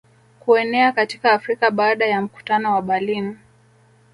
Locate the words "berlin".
2.81-3.37